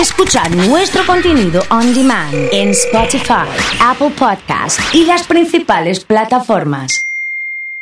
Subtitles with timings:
[0.00, 3.46] escuchar nuestro contenido on demand en Spotify,
[3.80, 7.06] Apple Podcast y las principales plataformas.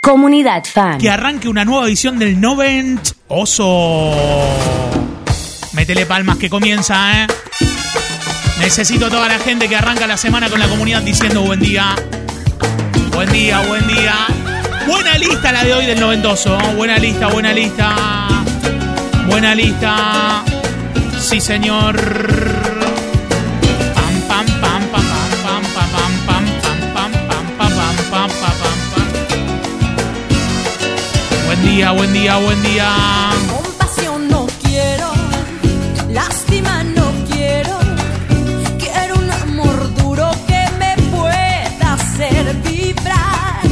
[0.01, 0.99] Comunidad Fan.
[0.99, 4.13] Que arranque una nueva edición del Novent Oso.
[5.73, 7.27] Métele palmas que comienza, ¿eh?
[8.61, 11.97] Necesito toda la gente que arranca la semana con la comunidad diciendo buen día.
[13.13, 14.15] Buen día, buen día.
[14.87, 16.57] Buena lista la de hoy del noventoso.
[16.77, 18.29] Buena lista, buena lista.
[19.27, 20.45] Buena lista.
[21.25, 21.97] Sí, señor.
[23.95, 25.05] Pam, pam, pam, pam,
[25.43, 26.45] pam, pam, pam, pam,
[26.93, 29.09] pam, pam, pam, pam, pam, pam.
[31.47, 32.91] Buen día, buen día, buen día.
[33.51, 35.13] Compasión no quiero,
[36.11, 37.79] lástima no quiero.
[38.79, 43.63] Quiero un amor duro que me pueda hacer vibrar.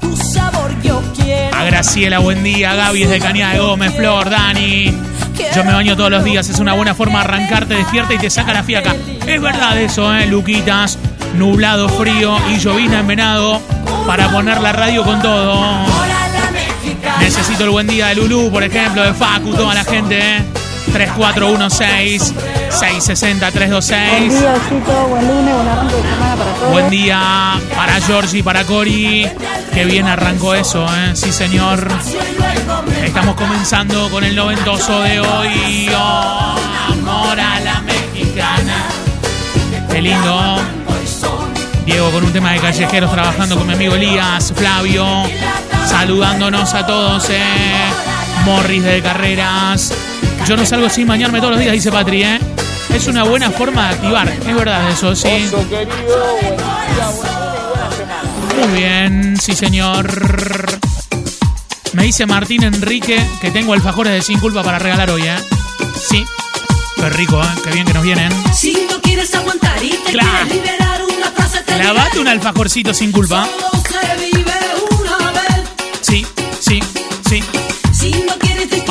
[0.00, 1.54] Tu sabor yo quiero.
[1.56, 2.74] A Graciela, buen día.
[2.74, 5.12] Gaby es de Cañada de Gómez, Flor, Dani.
[5.54, 8.30] Yo me baño todos los días, es una buena forma de arrancarte despierta y te
[8.30, 8.94] saca la fiaca.
[9.26, 10.26] Es verdad eso, ¿eh?
[10.26, 10.98] Luquitas,
[11.34, 13.60] nublado, frío y llovina en venado
[14.06, 15.62] para poner la radio con todo.
[17.20, 20.42] Necesito el buen día de Lulú, por ejemplo, de Facu, toda la gente, ¿eh?
[20.92, 22.34] 3416
[22.72, 24.28] 660-326.
[24.28, 25.06] Buen día, Osito.
[25.08, 26.72] Buen lunes, buen arranque de semana para todos.
[26.72, 29.28] Buen día para Georgie, para Cori.
[29.72, 31.12] Qué bien arrancó eso, ¿eh?
[31.14, 31.86] Sí, señor.
[33.04, 35.90] Estamos comenzando con el noventoso de hoy.
[35.94, 38.74] Amor a la mexicana.
[39.90, 40.56] Qué lindo.
[41.84, 45.04] Diego con un tema de callejeros trabajando con mi amigo Elías, Flavio,
[45.84, 47.28] saludándonos a todos.
[47.28, 47.42] ¿eh?
[48.44, 49.92] Morris de Carreras,
[50.46, 52.38] yo no salgo sin bañarme todos los días, dice Patri, ¿eh?
[52.94, 55.28] Es una buena forma de activar, es verdad eso, sí.
[58.58, 60.06] Muy bien, sí señor.
[61.94, 65.36] Me dice Martín Enrique que tengo alfajores de sin culpa para regalar hoy, ¿eh?
[66.08, 66.24] Sí.
[66.96, 67.46] Qué rico, ¿eh?
[67.64, 68.30] Qué bien que nos vienen.
[68.54, 70.28] Si no quieres aguantar y te Claro.
[70.48, 73.46] quieres liberar una frase te Lavate un alfajorcito sin culpa.
[73.46, 73.72] Solo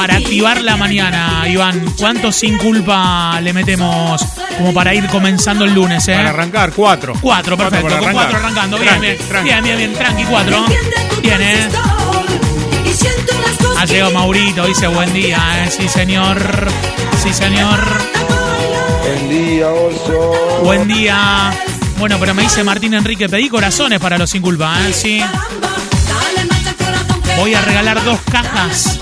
[0.01, 4.19] Para activar la mañana, Iván, ¿cuánto sin culpa le metemos
[4.57, 6.15] como para ir comenzando el lunes, eh?
[6.15, 7.13] Para arrancar, cuatro.
[7.21, 7.99] Cuatro, perfecto.
[7.99, 8.79] Con cuatro arrancando.
[8.79, 9.27] Bien, Tranqui, bien.
[9.29, 9.49] tranqui.
[9.49, 9.93] Bien, bien, bien.
[9.93, 10.65] Tranqui, cuatro.
[11.21, 11.69] Bien, eh.
[13.77, 15.69] Ha llegado Maurito, dice buen día, eh.
[15.69, 16.67] Sí, señor.
[17.21, 17.79] Sí, señor.
[19.03, 20.61] Buen día, oso.
[20.63, 21.51] Buen día.
[21.99, 24.93] Bueno, pero me dice Martín Enrique, pedí corazones para los sin culpa, ¿eh?
[24.93, 25.23] Sí.
[27.37, 28.99] Voy a regalar dos cajas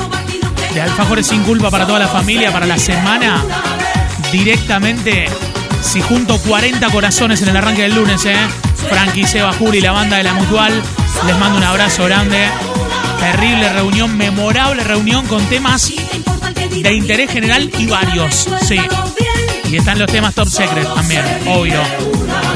[0.74, 3.44] de alfajores sin culpa para toda la familia para la semana.
[4.32, 5.28] Directamente,
[5.82, 8.38] si junto 40 corazones en el arranque del lunes, ¿eh?
[8.90, 10.82] Frankie, Seba, Juli, la banda de la Mutual,
[11.26, 12.48] les mando un abrazo grande.
[13.20, 15.92] Terrible reunión, memorable reunión con temas
[16.70, 18.80] de interés general y varios, sí.
[19.70, 21.82] Y están los temas Top Secret también, obvio.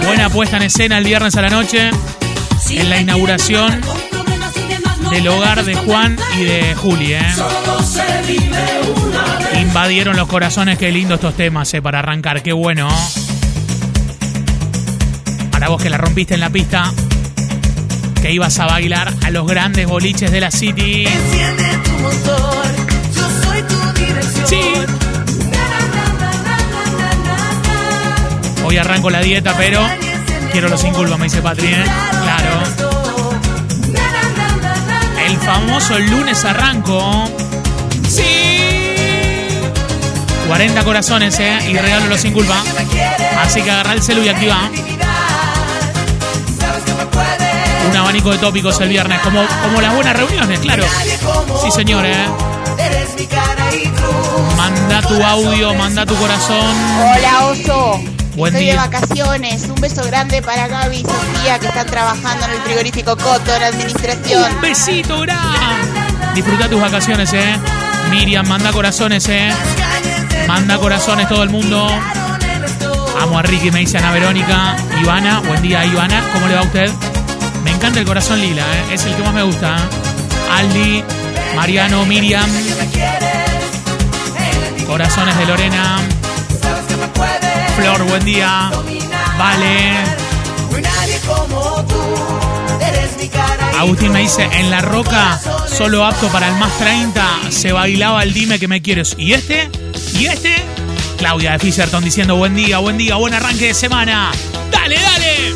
[0.05, 1.91] Buena puesta en escena el viernes a la noche
[2.79, 3.81] en la inauguración
[5.13, 7.21] del hogar de Juan y de Juli, ¿eh?
[9.61, 11.83] Invadieron los corazones, qué lindo estos temas, ¿eh?
[11.83, 12.87] Para arrancar, qué bueno.
[15.51, 16.91] Para vos que la rompiste en la pista,
[18.23, 21.05] que ibas a bailar a los grandes boliches de la City.
[21.05, 22.65] Enciende tu motor,
[23.15, 24.47] yo soy tu dirección.
[24.47, 24.61] Sí.
[28.65, 29.79] Hoy arranco la dieta, pero
[30.51, 31.83] quiero los sin culpa, me dice Patri, ¿eh?
[32.23, 32.42] Claro.
[35.43, 37.25] El famoso lunes arranco.
[38.07, 39.59] Sí.
[40.47, 41.57] 40 corazones, ¿eh?
[41.69, 42.63] Y regalo sin culpa.
[43.41, 44.69] Así que agarra el celu y activa.
[47.89, 50.85] Un abanico de tópicos el viernes, como, como las buenas reuniones, claro.
[51.61, 52.25] Sí, señor, ¿eh?
[54.55, 56.73] Manda tu audio, manda tu corazón.
[57.17, 58.22] Hola, oso.
[58.35, 58.81] Buen Estoy día.
[58.81, 59.63] de vacaciones.
[59.69, 63.61] Un beso grande para Gaby y Sofía que están trabajando en el frigorífico Coto, en
[63.61, 64.55] la administración.
[64.55, 66.33] Un besito, gran.
[66.33, 67.55] Disfruta tus vacaciones, ¿eh?
[68.09, 69.51] Miriam, manda corazones, ¿eh?
[70.47, 71.87] Manda corazones todo el mundo.
[73.21, 74.75] Amo a Ricky, me dice Ana Verónica.
[74.99, 76.23] Ivana, buen día, Ivana.
[76.33, 76.91] ¿Cómo le va a usted?
[77.63, 78.93] Me encanta el corazón lila, ¿eh?
[78.95, 79.75] Es el que más me gusta.
[79.75, 80.51] ¿eh?
[80.57, 81.03] Aldi,
[81.55, 82.49] Mariano, Miriam.
[84.87, 85.99] Corazones de Lorena.
[87.75, 88.71] Flor, buen día.
[89.37, 90.23] Vale.
[93.79, 98.33] Agustín me dice, en La Roca, solo apto para el más 30, se bailaba el
[98.33, 99.15] dime que me quieres.
[99.17, 99.69] ¿Y este?
[100.13, 100.55] ¿Y este?
[101.17, 104.31] Claudia de Fisherton diciendo, buen día, buen día, buen arranque de semana.
[104.71, 105.55] ¡Dale, dale!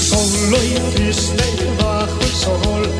[0.00, 0.58] Solo
[1.78, 2.90] bajo el sol,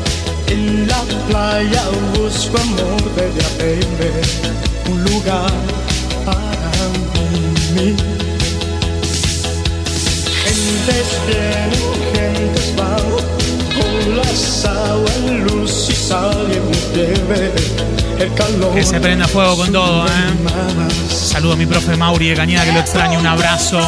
[0.47, 1.83] en la playa
[2.15, 3.01] busco amor,
[4.89, 5.82] un lugar
[7.73, 7.95] mí.
[10.43, 11.71] Gentes vienen,
[12.13, 12.97] gentes van,
[13.75, 15.17] con las aguas,
[15.51, 17.53] luz y sal y en debe
[18.19, 18.73] el calor.
[18.73, 20.09] Que se prenda fuego con todo, ¿eh?
[21.09, 23.19] Saludo a mi profe Mauri de Cañada, que lo extraño.
[23.19, 23.79] Un abrazo.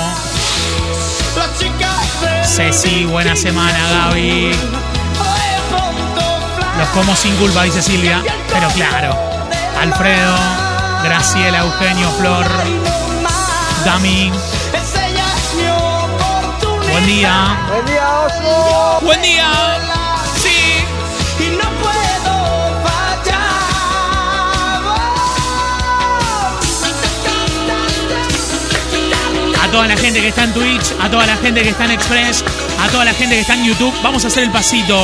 [2.43, 4.51] Ceci, buena semana, Gaby.
[6.77, 8.23] Los como sin culpa, dice Silvia.
[8.51, 9.15] Pero claro.
[9.79, 10.35] Alfredo,
[11.03, 12.45] Graciela, Eugenio, Flor,
[13.85, 14.31] Dami.
[16.91, 17.55] Buen día.
[17.69, 18.99] Buen día, oso.
[19.05, 19.47] Buen día.
[20.35, 20.83] Sí.
[21.39, 22.33] Y no puedo
[22.83, 23.45] fallar.
[29.61, 31.91] A toda la gente que está en Twitch, a toda la gente que está en
[31.91, 32.43] Express,
[32.81, 34.97] a toda la gente que está en YouTube, vamos a hacer el pasito.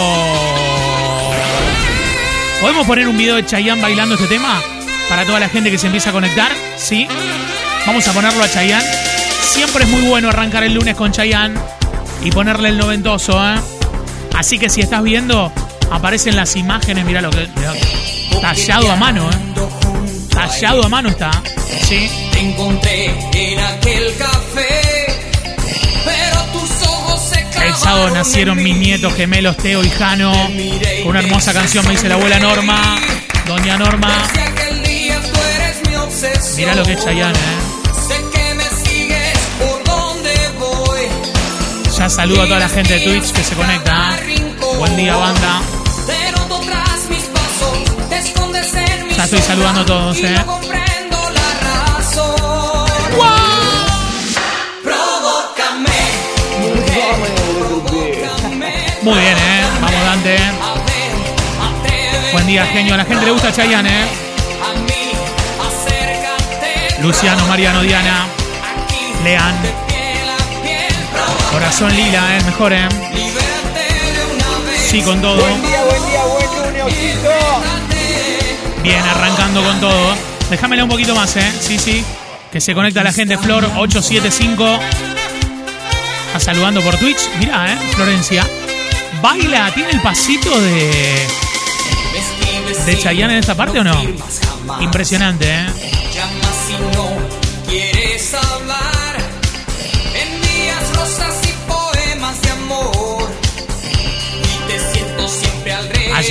[2.59, 4.59] ¿Podemos poner un video de Chayanne bailando este tema?
[5.07, 7.07] Para toda la gente que se empieza a conectar, ¿sí?
[7.85, 8.87] Vamos a ponerlo a Chayanne.
[9.41, 11.59] Siempre es muy bueno arrancar el lunes con Chayanne
[12.23, 13.59] y ponerle el noventoso, ¿eh?
[14.35, 15.51] Así que si estás viendo,
[15.91, 17.47] aparecen las imágenes, mira lo que...
[17.55, 17.73] mirá.
[18.39, 19.35] tallado a mano, ¿eh?
[20.29, 21.31] Tallado a mano está,
[21.87, 22.09] ¿sí?
[22.31, 25.05] Te encontré en aquel café,
[26.05, 30.31] pero tus ojos se El sábado nacieron mis nietos gemelos Teo y Jano.
[31.03, 32.97] Con una hermosa canción me dice la abuela Norma.
[33.45, 34.23] Doña Norma.
[34.27, 36.55] Desde aquel día tú eres mi obsesión.
[36.57, 37.70] Mirá lo que es Chayanne, ¿eh?
[42.09, 44.17] Saludo a toda la gente de Twitch que se conecta.
[44.77, 45.61] Buen día, banda.
[49.15, 50.35] Ya estoy saludando a todos, ¿eh?
[59.03, 59.63] Muy bien, ¿eh?
[59.81, 60.37] Vamos, Dante.
[62.33, 62.95] Buen día, genio.
[62.95, 64.07] A la gente le gusta Chayanne, ¿eh?
[67.01, 68.27] Luciano, Mariano, Diana.
[69.23, 69.90] Lean.
[71.51, 72.43] Corazón lila, ¿eh?
[72.45, 72.87] Mejor, ¿eh?
[74.77, 75.35] Sí, con todo.
[75.35, 76.95] Buen día, buen día, buen lunes.
[78.83, 80.15] Bien, arrancando con todo.
[80.49, 81.51] Déjamela un poquito más, ¿eh?
[81.59, 82.03] Sí, sí.
[82.51, 83.37] Que se conecta la gente.
[83.37, 84.79] Flor 875.
[86.27, 87.29] Está saludando por Twitch.
[87.39, 87.77] Mirá, ¿eh?
[87.95, 88.45] Florencia.
[89.21, 91.27] Baila, tiene el pasito de,
[92.85, 94.01] de Chayanne en esta parte o no?
[94.81, 95.90] Impresionante, ¿eh?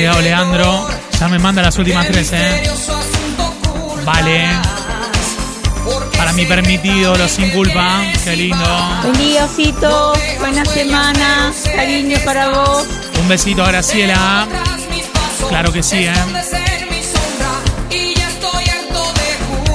[0.00, 0.88] Llegado Leandro.
[1.19, 2.62] Ya me manda las últimas tres, ¿eh?
[4.05, 4.49] Vale.
[6.17, 8.02] Para mí siempre permitido, los sin culpa.
[8.25, 8.64] Qué lindo.
[9.02, 10.14] Buen día, Osito.
[10.38, 11.52] Buena semana.
[11.64, 12.87] Cariño para vos.
[13.20, 14.49] Un besito a Graciela.
[15.49, 16.12] Claro que sí, ¿eh?
[16.31, 17.00] mi.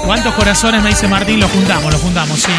[0.05, 1.39] ¿Cuántos corazones me dice Martín?
[1.39, 2.51] Lo juntamos, lo juntamos, sí.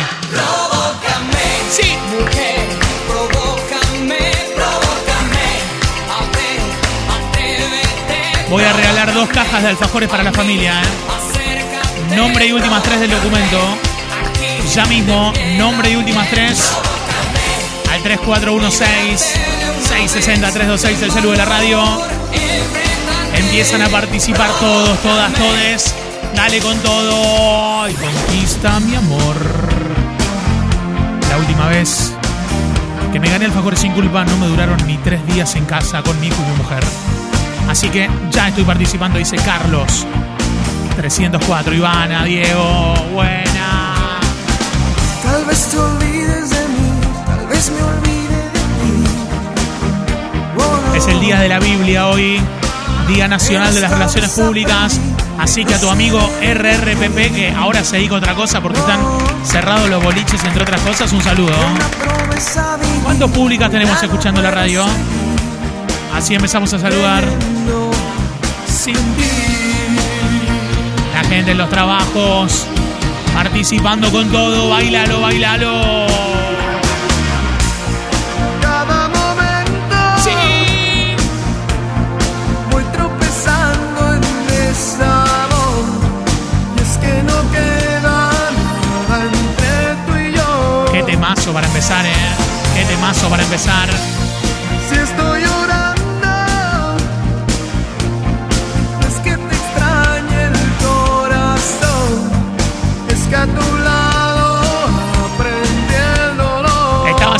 [8.49, 10.85] Voy a regalar dos cajas de alfajores para la familia, ¿eh?
[12.15, 13.59] Nombre y últimas tres del documento.
[14.73, 16.73] Ya mismo, nombre y últimas tres.
[17.91, 21.83] Al 3416-660-326, el celu de la radio.
[23.35, 25.93] Empiezan a participar todos, todas, todes.
[26.35, 29.35] Dale con todo y conquista mi amor.
[31.29, 32.13] La última vez
[33.13, 36.21] que me gané alfajores sin culpa no me duraron ni tres días en casa con
[36.21, 36.85] mi hijo y mi mujer.
[37.69, 40.07] Así que ya estoy participando, dice Carlos.
[40.97, 44.21] 304, Ivana, Diego, buena.
[45.23, 46.91] Tal vez te olvides de mí,
[47.27, 49.05] tal vez me olvide de ti.
[50.59, 50.95] Oh, no.
[50.95, 52.41] Es el día de la Biblia hoy,
[53.09, 54.99] Día Nacional de las Relaciones Públicas.
[55.39, 59.01] Así que a tu amigo RRPP, que ahora se dedica a otra cosa porque están
[59.45, 61.53] cerrados los boliches, entre otras cosas, un saludo.
[63.05, 64.87] ¿Cuántos públicas tenemos escuchando la radio?
[66.17, 67.25] Así empezamos a saludar.
[71.15, 72.67] La gente en los trabajos,
[73.35, 76.07] participando con todo, bailalo, bailalo.
[78.63, 81.17] Cada momento Sí.
[82.71, 85.85] voy tropezando en desamor.
[86.77, 88.31] Y es que no queda
[89.09, 90.85] nada entre tú y yo.
[90.93, 92.13] Qué temazo para empezar, eh.
[92.75, 93.89] Qué temazo para empezar.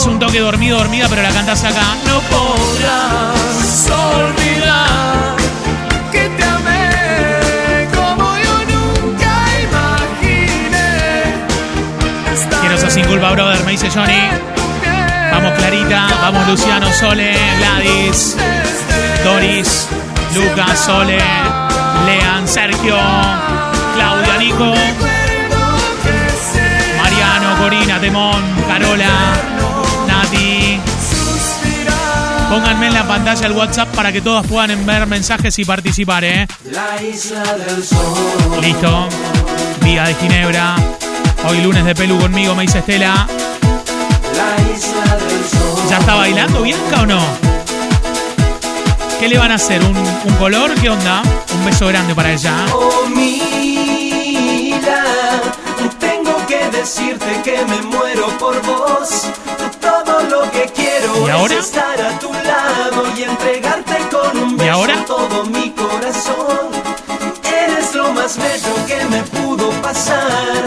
[0.07, 1.97] Un toque dormido, dormida, pero la cantas acá.
[2.07, 5.37] No podrás olvidar.
[6.13, 10.89] que te amé como yo nunca imaginé.
[12.33, 14.21] Quiero Bienvenidos a Sin Culpa Brother, me dice Johnny.
[15.33, 18.37] Vamos Clarita, vamos Luciano, Sole, Gladys,
[19.25, 19.89] Doris,
[20.35, 21.19] Lucas, Sole,
[22.07, 22.97] Lean, Sergio,
[23.95, 24.73] Claudia, Nico,
[27.03, 29.56] Mariano, Corina, Temón, Carola.
[32.49, 36.47] Pónganme en la pantalla el WhatsApp para que todos puedan ver mensajes y participar, ¿eh?
[38.61, 39.09] Listo.
[39.83, 40.77] Día de Ginebra.
[41.49, 43.27] Hoy lunes de pelu conmigo, me dice Estela.
[45.89, 47.21] ¿Ya está bailando Bianca o no?
[49.21, 49.83] ¿Qué le van a hacer?
[49.83, 50.75] ¿Un, color?
[50.75, 51.23] ¿Qué onda?
[51.55, 52.67] Un beso grande para ella.
[52.73, 55.05] Oh, mira,
[55.99, 59.29] tengo que decirte que me muero por vos.
[59.81, 60.76] Todo lo que
[61.27, 61.55] ¿Y ahora?
[61.55, 65.05] es estar a tu lado y entregarte con un ¿Y beso ahora?
[65.07, 66.71] todo mi corazón.
[67.45, 70.63] Eres lo más bello que me pudo pasar.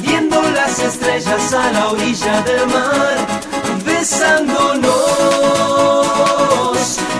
[0.00, 3.16] Viendo las estrellas a la orilla del mar,
[3.84, 4.88] besándonos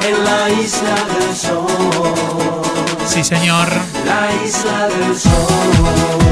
[0.09, 2.62] en la isla del sol.
[3.07, 3.68] Sí, señor.
[4.07, 6.27] La isla del sol.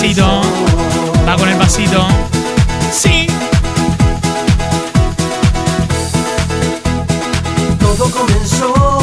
[0.00, 0.40] Pasito.
[1.28, 2.06] Va con el pasito.
[2.90, 3.26] Sí.
[7.78, 8.98] Todo comenzó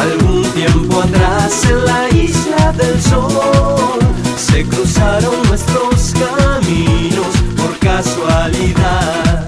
[0.00, 4.00] algún tiempo atrás en la isla del sol.
[4.36, 9.46] Se cruzaron nuestros caminos por casualidad.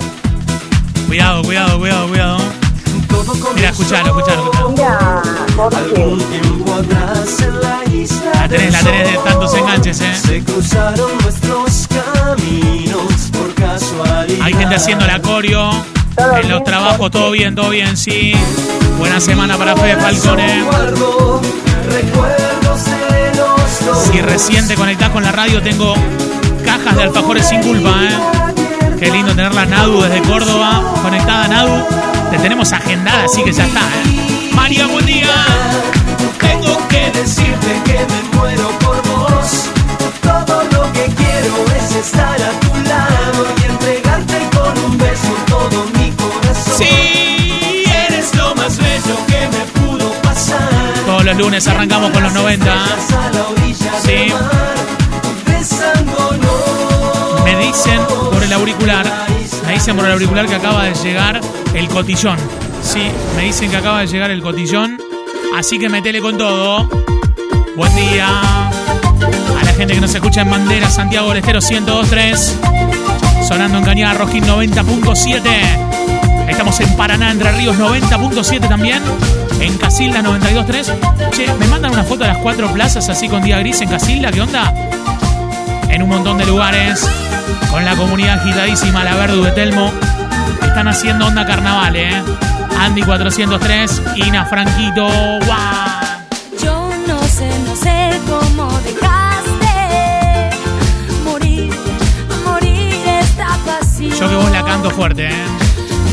[1.09, 2.39] Cuidado, cuidado, cuidado, cuidado.
[3.55, 5.71] Mira, escuchalo, escuchalo, escuchalo.
[5.77, 9.09] algún tiempo atrás en la isla La tenés, la tenés
[9.41, 9.56] de sol.
[9.89, 9.95] ¿Eh?
[9.95, 14.45] Se cruzaron nuestros caminos por casualidad.
[14.45, 15.71] Hay gente haciendo la coreo.
[16.43, 18.33] En los trabajos, todo bien, todo bien, sí.
[18.99, 20.65] Buena semana para Fede Falcone.
[24.05, 25.95] Si recién te conectás con la radio, tengo
[26.65, 28.97] cajas de alfajores sin culpa, ¿eh?
[28.99, 30.83] Qué lindo tener la Nadu desde Córdoba.
[31.03, 31.85] Conectada Nadu.
[32.31, 34.51] Te tenemos agendada, así que ya está, ¿eh?
[34.53, 35.29] María, buen día.
[36.41, 38.66] Tengo que decirte que me muero
[41.99, 46.75] estar a tu lado y entregarte con un beso todo mi corazón.
[46.79, 47.85] Sí.
[48.09, 50.69] Eres lo más bello que me pudo pasar.
[51.07, 52.73] Todos los lunes arrancamos con los 90.
[52.73, 54.09] A la orilla Sí.
[54.13, 54.75] del mar,
[55.47, 57.45] besándonos.
[57.45, 58.01] Me dicen
[58.33, 59.07] por el auricular,
[59.67, 61.41] me dicen por el auricular que acaba de llegar
[61.75, 62.39] el cotillón.
[62.83, 63.03] Sí,
[63.37, 64.99] me dicen que acaba de llegar el cotillón.
[65.57, 66.89] Así que metele con todo.
[67.77, 68.29] Buen día.
[69.77, 72.59] Gente que nos escucha en Bandera, Santiago del Estero 1023.
[73.47, 76.49] Sonando en Cañada Rojín 90.7.
[76.49, 79.03] Estamos en Paraná, Entre Ríos 90.7 también.
[79.61, 81.31] En Casilda 92.3.
[81.31, 84.31] Che, me mandan una foto de las cuatro plazas así con día gris en Casilda.
[84.31, 84.73] ¿Qué onda?
[85.97, 87.09] en un montón de lugares,
[87.71, 89.91] con la comunidad agitadísima, la Verdu de Telmo.
[90.63, 92.23] Están haciendo onda carnaval, ¿eh?
[92.79, 95.09] Andy 403, Ina Franquito,
[95.47, 95.86] ¡guau!
[104.19, 105.45] Yo que vos la canto fuerte, ¿eh?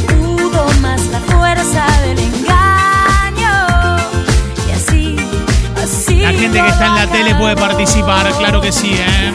[0.10, 3.98] Pudo más la fuerza del engaño.
[4.68, 5.16] Y así,
[5.82, 6.18] así.
[6.18, 9.34] La gente que está en la tele puede participar, claro que sí, ¿eh?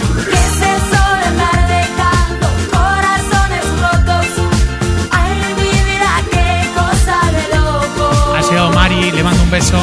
[8.36, 9.78] Ha llegado Mari, le mando un beso.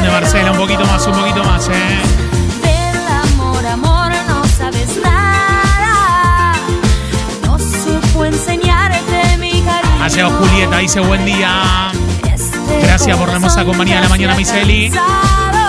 [0.00, 1.98] Grande de Marcela, un poquito más, un poquito más, ¿eh?
[2.62, 6.54] Del amor, amor, no sabes nada.
[7.44, 10.02] No supo enseñarte mi cariño.
[10.02, 11.92] Ha llegado Julieta, dice buen día.
[12.32, 14.90] Este Gracias por la hermosa compañía de la mañana, Miseli.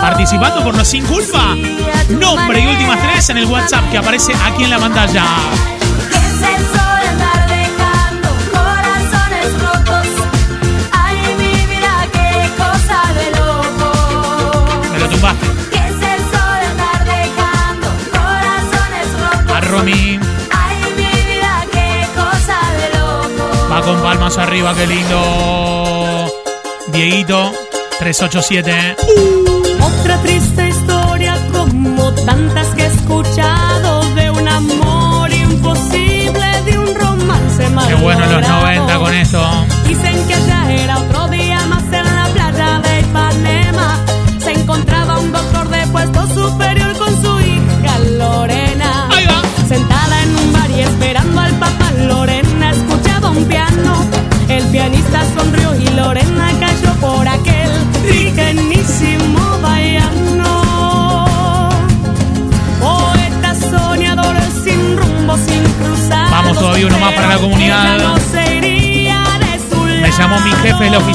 [0.02, 1.56] Participando por los sin culpa.
[2.10, 5.26] Nombre y últimas tres en el WhatsApp que aparece aquí en la pantalla.
[23.86, 26.32] Con palmas arriba, qué lindo.
[26.88, 27.52] Dieguito,
[28.00, 28.96] 387.
[29.82, 31.01] Otra triste historia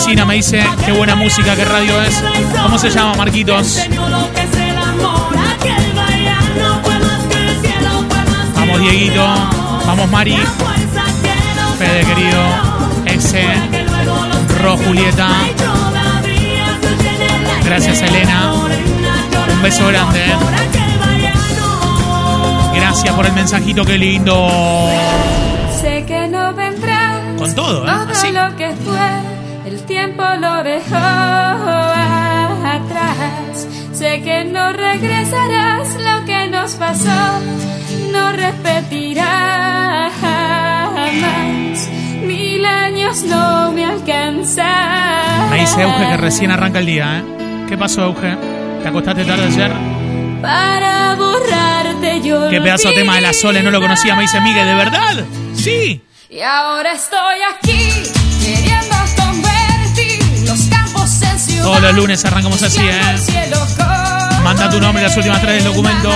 [0.07, 2.23] oficina, me dice, qué buena música, qué radio es.
[2.63, 3.81] ¿Cómo se llama, Marquitos?
[8.55, 9.27] Vamos, Dieguito.
[9.85, 10.39] Vamos, Mari.
[11.79, 12.41] Fede, querido.
[13.07, 13.43] Ese.
[14.63, 15.29] Ro, Julieta.
[17.65, 18.53] Gracias, Elena.
[18.55, 20.37] Un beso grande, eh.
[22.77, 24.49] Gracias por el mensajito, qué lindo.
[25.81, 27.23] Sé que no vendrás.
[27.39, 27.91] Con todo, ¿eh?
[28.09, 28.31] Así.
[28.31, 30.97] lo que fue, el tiempo lo dejó
[32.65, 33.67] atrás.
[33.93, 37.41] Sé que no regresarás lo que nos pasó,
[38.13, 41.89] no repetirá jamás.
[42.23, 45.51] Mil años no me alcanzan.
[45.51, 47.23] Me dice Euge que recién arranca el día, ¿eh?
[47.69, 48.37] ¿Qué pasó, Euge?
[48.83, 49.73] ¿Te acostaste tarde ayer?
[50.41, 54.15] Para borrarte yo Qué pedazo de tema de la Sole, no lo conocía.
[54.15, 55.25] Me dice Miguel, ¿de verdad?
[55.55, 56.03] Sí.
[56.29, 58.03] Y ahora estoy aquí,
[61.67, 63.01] Todos los lunes arrancamos así, ¿eh?
[64.45, 66.13] Manda tu nombre las últimas tres del documento.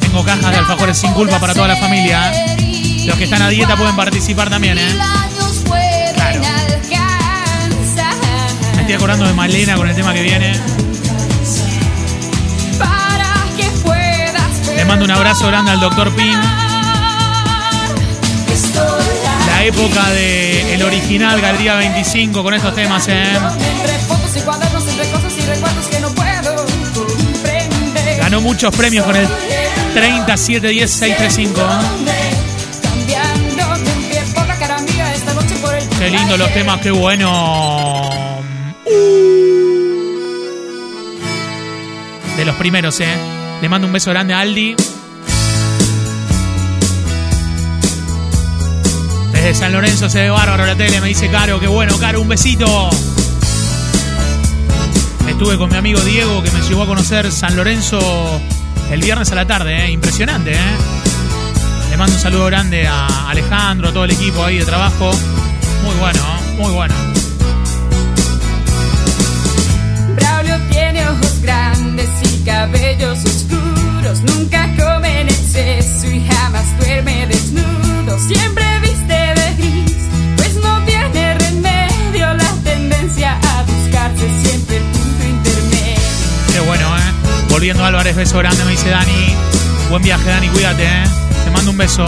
[0.00, 2.32] Tengo cajas de alfajores sin culpa para toda la familia.
[3.06, 4.98] Los que están a dieta pueden participar también, ¿eh?
[6.16, 6.40] Claro.
[8.74, 10.60] Me estoy acordando de Malena con el tema que viene.
[14.74, 16.71] Le mando un abrazo grande al doctor Pin.
[19.62, 23.22] La época de el original Galería 25 con estos temas, ¿eh?
[28.18, 29.28] Ganó muchos premios con el
[29.94, 31.60] 30 7 10 6 3 5.
[32.82, 36.52] Cambiando de un pie por la cara mía esta noche por el Qué lindo los
[36.52, 38.10] temas, qué bueno.
[42.36, 43.14] De los primeros, ¿eh?
[43.60, 44.74] Le mando un beso grande a Aldi.
[49.54, 52.90] San Lorenzo se ve bárbaro la tele, me dice Caro, qué bueno, Caro, un besito.
[55.28, 58.00] Estuve con mi amigo Diego que me llevó a conocer San Lorenzo
[58.90, 59.90] el viernes a la tarde, ¿eh?
[59.90, 60.76] impresionante, ¿eh?
[61.90, 65.10] Le mando un saludo grande a Alejandro, a todo el equipo ahí de trabajo.
[65.84, 66.56] Muy bueno, ¿eh?
[66.58, 66.94] muy bueno.
[70.16, 71.31] Braulio tiene ojos
[72.44, 74.20] cabellos oscuros.
[74.22, 78.18] Nunca come en exceso y jamás duerme desnudo.
[78.18, 79.96] Siempre viste de gris,
[80.36, 82.34] pues no tiene remedio.
[82.34, 86.52] La tendencia a buscarse siempre el punto intermedio.
[86.52, 87.12] Qué bueno, ¿eh?
[87.48, 89.34] Volviendo Álvarez, beso grande, me dice Dani.
[89.90, 91.04] Buen viaje, Dani, cuídate, ¿eh?
[91.44, 92.06] Te mando un beso.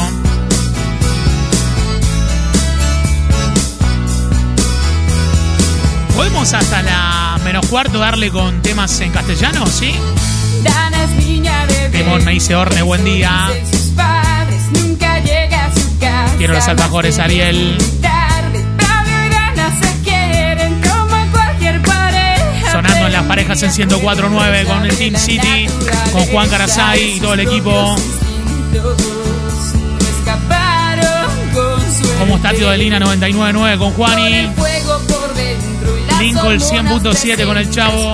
[6.15, 9.95] ¿Podemos hasta la menos cuarto darle con temas en castellano, sí?
[10.63, 11.67] Dana es niña
[12.25, 13.51] me dice Orne, buen día.
[13.71, 13.85] Sus.
[16.39, 17.79] Quiero los alfajores, Ariel.
[20.83, 21.25] Como.
[22.73, 25.67] Sonando en las parejas en 104.9 con el Team City,
[26.13, 27.97] con Juan Carasay y todo el equipo.
[32.19, 34.51] ¿Cómo está Tío de Lina 99.9 con Juani?
[36.19, 38.13] Lincoln 100.7 con el Chavo.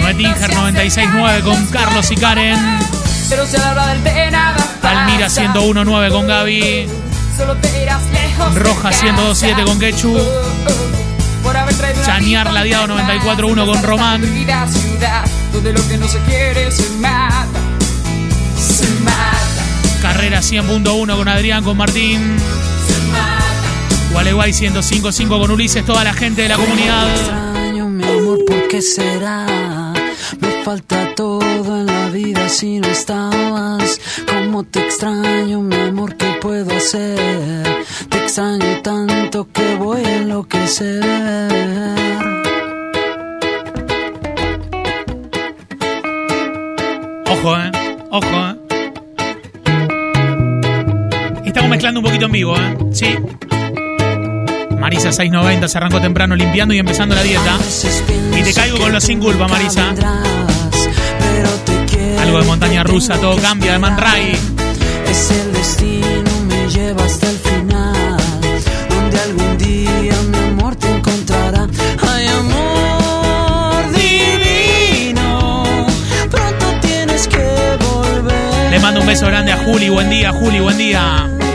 [0.00, 2.78] Noetinger 96.9 con Carlos y Karen.
[5.28, 5.52] Pasa.
[5.52, 6.88] 101.9 con Gaby.
[8.54, 9.06] Roja casa.
[9.06, 10.18] 102.7 con Quechu.
[12.52, 14.22] Ladeado muy 94.1 con Román.
[20.02, 22.36] Carrera 100.1 con Adrián, con Martín.
[24.12, 27.08] Gualeguay 105.5 con Ulises, toda la gente de la comunidad.
[27.10, 29.46] extraño, mi amor, ¿por qué será?
[30.40, 34.00] Me falta todo en la vida si no estabas.
[34.26, 36.16] ¿Cómo te extraño, mi amor?
[36.16, 37.84] ¿Qué puedo hacer?
[38.08, 41.04] Te extraño tanto que voy a enloquecer.
[47.30, 47.70] Ojo, eh.
[48.10, 48.56] Ojo, eh.
[51.44, 52.76] Estamos mezclando un poquito en vivo, eh.
[52.92, 53.16] Sí.
[54.78, 57.58] Marisa 690 se arrancó temprano limpiando y empezando la dieta.
[58.36, 59.94] Y te caigo con los sin culpa, Marisa.
[62.20, 64.38] Algo de montaña rusa, todo cambia de Man Ray.
[78.70, 79.88] Le mando un beso grande a Juli.
[79.88, 81.47] Buen día, Juli, buen día.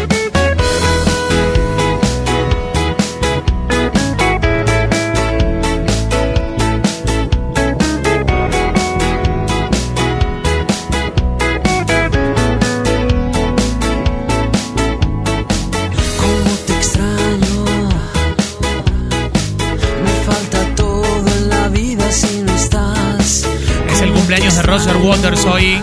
[24.73, 25.79] Roger Waters hoy.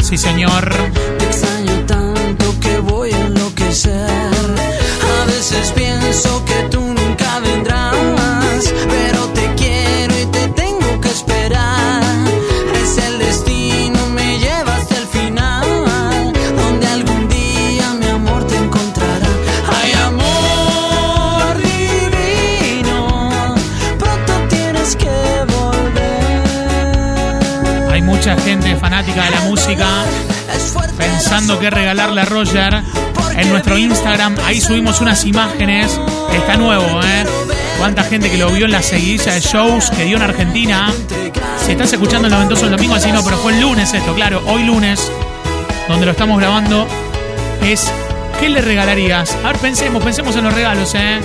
[0.00, 0.95] Sí, señor.
[31.66, 32.82] Qué regalarle a Roger.
[33.36, 36.00] En nuestro Instagram, ahí subimos unas imágenes.
[36.32, 37.24] Está nuevo, ¿eh?
[37.78, 40.92] Cuánta gente que lo vio en la seguidilla de shows que dio en Argentina.
[41.58, 44.42] Si estás escuchando el noventoso el domingo, así no, pero fue el lunes esto, claro,
[44.46, 45.10] hoy lunes,
[45.88, 46.86] donde lo estamos grabando,
[47.62, 47.90] es
[48.40, 49.36] ¿qué le regalarías?
[49.42, 51.18] A ver, pensemos, pensemos en los regalos, ¿eh?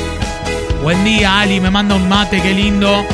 [0.81, 3.05] Buen día, Ali, me manda un mate, qué lindo.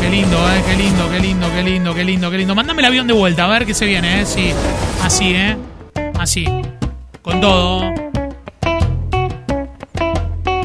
[0.00, 2.54] Qué lindo, eh, qué lindo, qué lindo, qué lindo, qué lindo, qué lindo.
[2.56, 4.26] Mándame el avión de vuelta, a ver qué se viene, eh.
[4.26, 4.52] Sí,
[5.04, 5.56] así, eh.
[6.18, 6.44] Así.
[7.22, 7.82] Con todo.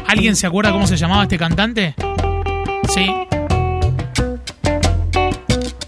[0.06, 1.94] ¿Alguien se acuerda cómo se llamaba este cantante?
[2.88, 3.06] Sí.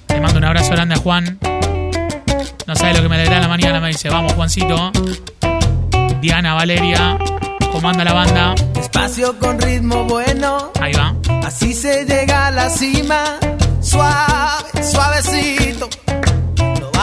[0.09, 1.39] Le mando un abrazo grande a Juan.
[2.67, 4.91] No sabe lo que me alegra la mañana, me dice, vamos, Juancito.
[6.21, 7.17] Diana, Valeria,
[7.71, 8.55] ¿cómo anda la banda?
[8.81, 11.15] Espacio con ritmo bueno, Ahí va.
[11.47, 13.39] así se llega a la cima.
[13.81, 15.89] Suave, suavecito.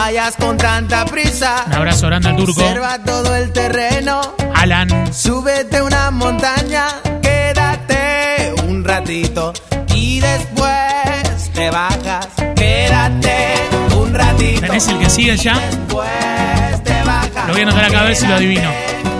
[0.04, 1.64] Vayas con tanta prisa.
[1.66, 2.60] Un abrazo grande al turco.
[2.60, 4.34] Observa todo el terreno.
[4.54, 5.10] Alan.
[5.10, 6.88] Súbete una montaña,
[7.22, 9.54] quédate un ratito
[9.94, 12.28] y después te bajas.
[12.54, 13.54] Quédate
[13.96, 14.60] un ratito.
[14.60, 15.54] ¿Tenés el que sigue ya?
[15.54, 17.46] Después te bajas.
[17.46, 18.70] Lo voy a anotar acá a ver si lo adivino.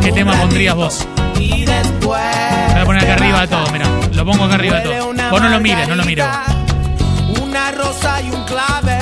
[0.03, 1.07] ¿Qué tema pondrías vos?
[1.41, 2.21] Y después.
[2.73, 3.87] Voy a poner acá arriba de todo, mira.
[4.13, 5.15] Lo pongo acá arriba de todo.
[5.31, 6.27] Vos no lo mires, no lo mires.
[7.43, 8.94] Una rosa y un clavel.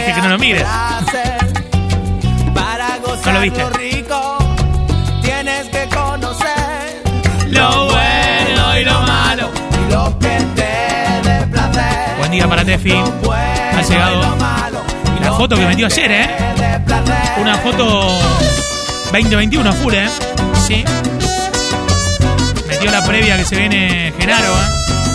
[0.00, 0.64] Dije que no lo mires.
[3.24, 3.68] No lo viste.
[3.70, 4.38] rico,
[5.22, 7.02] tienes que conocer
[7.48, 9.50] Lo bueno y lo malo.
[9.88, 12.16] y lo que te dé placer.
[12.18, 12.92] Buen día para Tefi.
[12.92, 14.36] Ha llegado.
[15.20, 16.30] La foto que metió ayer, ¿eh?
[17.40, 18.12] Una foto
[19.12, 20.08] 2021 full, ¿eh?
[20.66, 20.84] Sí.
[22.66, 25.07] Metió la previa que se viene Genaro, ¿eh?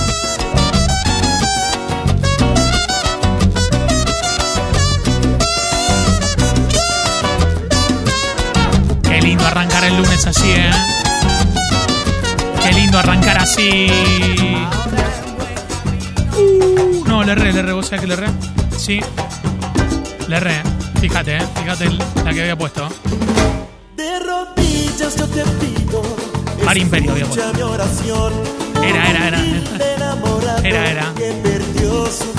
[9.83, 10.71] Arrancar el lunes así, ¿eh?
[12.63, 13.87] Qué lindo arrancar así.
[16.37, 17.73] Uh, no, le erré, le erré.
[17.73, 18.27] ¿Vos sabés que le erré?
[18.77, 18.99] Sí.
[20.27, 20.61] Le erré.
[20.99, 21.41] Fíjate, ¿eh?
[21.55, 21.89] Fíjate
[22.23, 22.87] la que había puesto.
[23.95, 26.01] De rodillas yo te pido.
[26.65, 27.43] Mar Imperio había puesto.
[28.83, 29.39] Era, era, era.
[30.63, 31.13] Era, era.
[31.15, 32.33] Que perdió su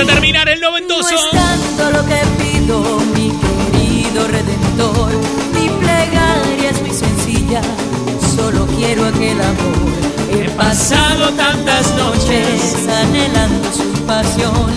[0.00, 1.14] a terminar el No noventoso.
[1.14, 5.12] es tanto lo que pido, mi querido redentor.
[5.54, 7.60] Mi plegaria es muy sencilla,
[8.34, 9.90] solo quiero aquel amor.
[10.32, 14.70] He pasado tantas noches anhelando su pasión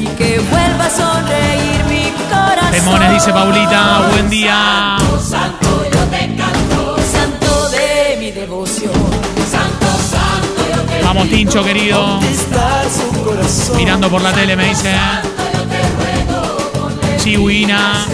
[0.00, 2.70] y que vuelva a sonreír mi corazón.
[2.72, 4.08] Demones, dice Paulita.
[4.12, 4.96] Buen día.
[5.20, 8.92] Santo, yo te canto, santo de mi devoción.
[9.50, 12.20] Santo, santo, yo te Vamos, Tincho, querido.
[13.76, 14.94] Mirando por la tele, me dice.
[17.18, 18.06] Chihuina.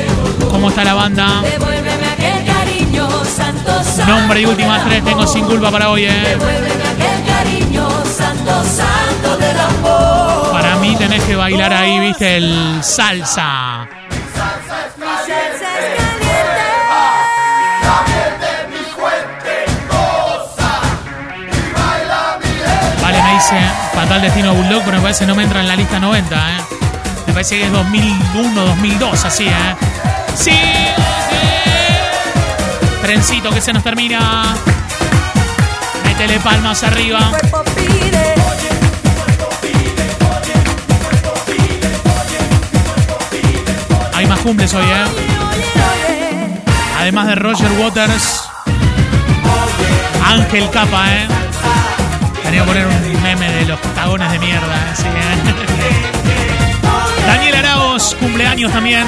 [0.51, 1.43] ¿Cómo está la banda?
[4.07, 6.39] Nombre y últimas tres tengo sin culpa para hoy, ¿eh?
[10.53, 13.89] Para mí tenés que bailar ahí, viste, el salsa.
[24.05, 26.61] Fatal Destino Bulldog, pero me parece que no me entra en la lista 90, ¿eh?
[27.27, 29.77] Me parece que es 2001, 2002, así, ¿eh?
[30.37, 30.53] ¡Sí!
[33.01, 34.57] Trencito que se nos termina.
[36.05, 37.33] Métele palmas arriba.
[44.13, 46.61] Hay más cumples hoy, ¿eh?
[46.99, 48.51] Además de Roger Waters,
[50.27, 51.27] Ángel Capa, ¿eh?
[52.51, 55.55] Que poner un meme de los tagones de mierda, así, ¿eh?
[57.27, 59.05] Daniel Araos, cumpleaños también.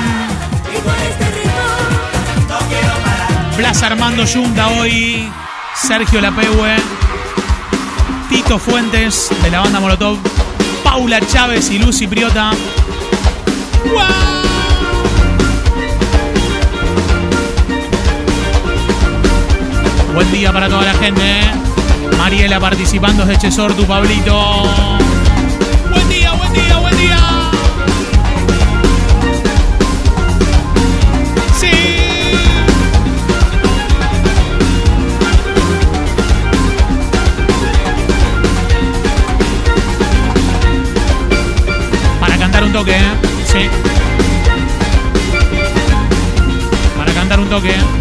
[3.57, 5.31] Blas Armando Yunta hoy.
[5.75, 6.77] Sergio Lapegue.
[8.29, 10.19] Tito Fuentes, de la banda Molotov.
[10.83, 12.51] Paula Chávez y Lucy Priota.
[13.93, 14.07] ¡Guau!
[20.15, 21.23] Buen día para toda la gente.
[21.23, 21.56] ¿eh?
[22.27, 24.65] Mariela participando desde Chesor, tu Pablito.
[25.93, 27.19] Buen día, buen día, buen día.
[31.55, 31.71] Sí.
[42.19, 43.13] Para cantar un toque, ¿eh?
[43.45, 43.69] Sí.
[46.99, 47.71] Para cantar un toque.
[47.71, 47.96] ¿eh?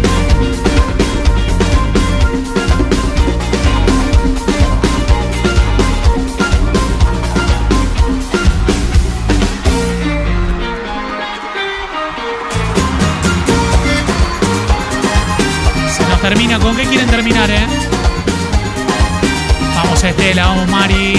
[20.36, 21.14] Estela, vamos Mari.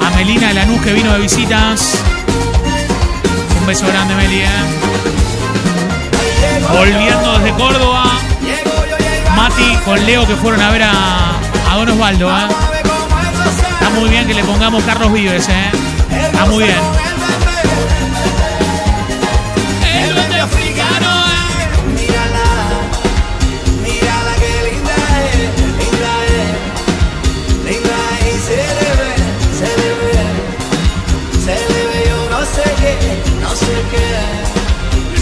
[0.00, 2.00] A Melina de Lanús que vino de visitas.
[3.60, 4.48] Un beso grande, Meli, eh.
[6.72, 8.04] Volviendo desde Córdoba.
[9.34, 10.92] Mati con Leo que fueron a ver a,
[11.72, 12.46] a Don Osvaldo, eh.
[13.72, 15.70] Está muy bien que le pongamos Carlos Vives, eh.
[16.24, 16.78] Está muy bien.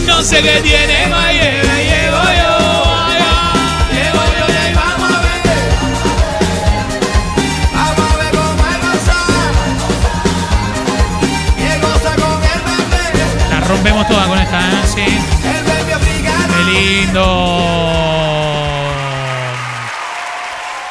[0.07, 0.61] No sé qué.
[0.63, 2.55] Tiene, ma, llego, llego yo.
[3.93, 5.41] Llego yo y ahí vamos a ver,
[7.75, 8.65] vamos a ver cómo
[11.57, 14.83] y goza con el bebé, La rompemos toda con esta, ¿eh?
[14.95, 15.01] Sí.
[15.01, 16.55] el bebé africano.
[16.57, 17.25] Qué lindo.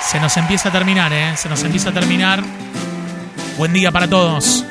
[0.01, 1.33] Se nos empieza a terminar, ¿eh?
[1.37, 2.43] Se nos empieza a terminar.
[3.57, 4.65] Buen día para todos.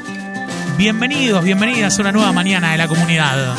[0.77, 3.55] Bienvenidos, bienvenidas a una nueva mañana de la comunidad.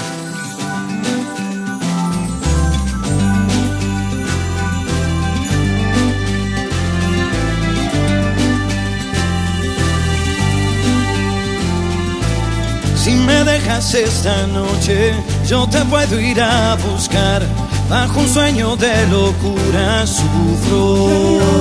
[12.95, 15.13] Si me dejas esta noche,
[15.47, 17.43] yo te puedo ir a buscar.
[17.89, 21.53] Bajo un sueño de locura sufro.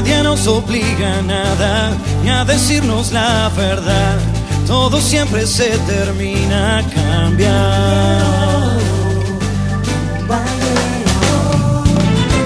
[0.00, 1.90] Nadie nos obliga a nada,
[2.22, 4.20] ni a decirnos la verdad.
[4.64, 8.78] Todo siempre se termina cambiando.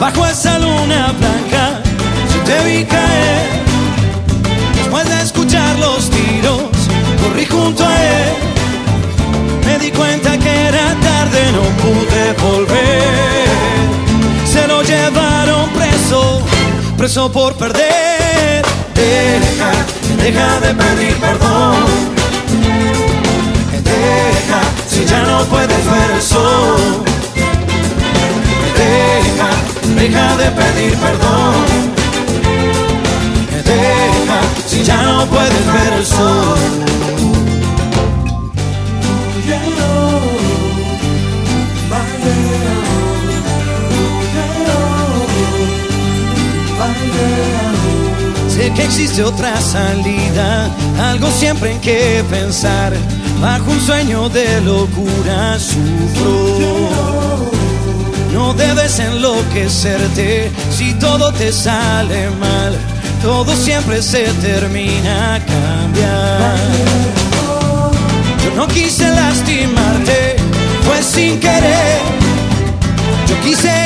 [0.00, 1.82] Bajo esa luna blanca,
[2.32, 3.46] yo te vi caer.
[4.74, 6.70] Después de escuchar los tiros,
[7.22, 8.32] corrí junto a él.
[9.66, 12.91] Me di cuenta que era tarde, no pude volver.
[17.02, 18.62] Preso por perder.
[18.94, 19.72] Deja,
[20.22, 21.74] deja de pedir perdón.
[23.90, 27.02] Deja, si ya no puedes ver el sol.
[28.78, 29.50] Deja,
[30.00, 31.64] deja de pedir perdón.
[33.64, 37.21] Deja, si ya no puedes ver el sol.
[48.48, 50.70] Sé que existe otra salida,
[51.00, 52.92] algo siempre en que pensar.
[53.40, 57.50] Bajo un sueño de locura sufro.
[58.32, 62.76] No debes enloquecerte si todo te sale mal.
[63.22, 66.56] Todo siempre se termina a cambiar.
[68.44, 70.36] Yo no quise lastimarte,
[70.84, 72.00] fue sin querer.
[73.28, 73.81] Yo quise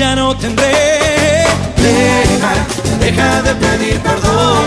[0.00, 1.44] ya no tendré.
[1.76, 2.52] Deja,
[3.00, 4.64] deja de pedir perdón.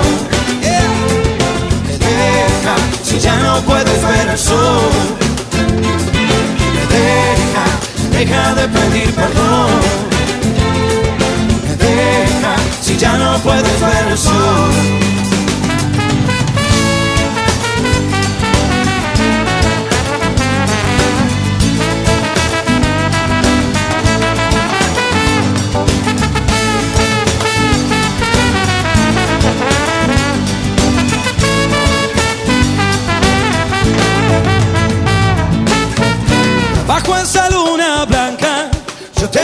[1.87, 4.91] Deja, si ya no puedes ver el sol.
[6.97, 7.65] Deja,
[8.11, 9.71] deja de pedir perdón.
[11.79, 15.02] Deja, si ya no puedes ver el sol.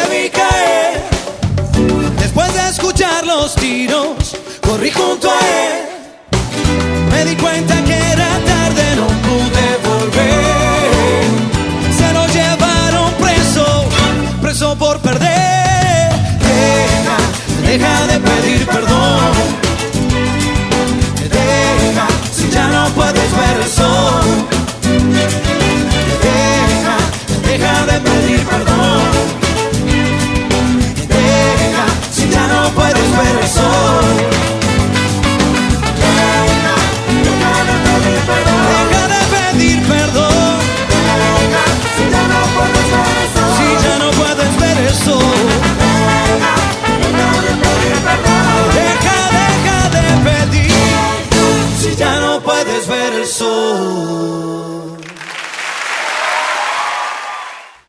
[0.09, 0.31] vi.
[2.19, 5.89] Después de escuchar los tiros, corrí junto a él.
[7.11, 11.25] Me di cuenta que era tarde, no pude volver.
[11.97, 13.85] Se lo llevaron preso,
[14.41, 16.11] preso por perder.
[16.39, 17.17] Deja,
[17.65, 18.88] deja de pedir perdón.
[33.21, 34.08] No